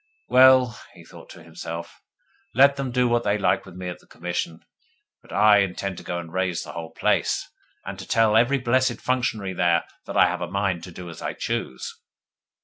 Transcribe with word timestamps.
'Well,' 0.29 0.79
he 0.95 1.05
thought 1.05 1.29
to 1.29 1.43
himself, 1.43 2.01
'let 2.55 2.75
them 2.75 2.89
do 2.89 3.07
what 3.07 3.23
they 3.23 3.37
like 3.37 3.67
with 3.67 3.75
me 3.75 3.87
at 3.87 3.99
the 3.99 4.07
Commission, 4.07 4.61
but 5.21 5.31
I 5.31 5.59
intend 5.59 5.97
to 5.99 6.03
go 6.03 6.17
and 6.17 6.33
raise 6.33 6.63
the 6.63 6.71
whole 6.71 6.89
place, 6.89 7.47
and 7.85 7.99
to 7.99 8.07
tell 8.07 8.35
every 8.35 8.57
blessed 8.57 8.99
functionary 8.99 9.53
there 9.53 9.83
that 10.07 10.17
I 10.17 10.25
have 10.25 10.41
a 10.41 10.49
mind 10.49 10.83
to 10.85 10.91
do 10.91 11.07
as 11.07 11.21
I 11.21 11.33
choose. 11.33 12.01